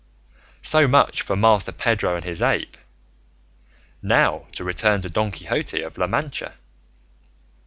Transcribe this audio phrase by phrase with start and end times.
[0.63, 2.75] So much for Master Pedro and his ape;
[4.01, 6.55] and now to return to Don Quixote of La Mancha.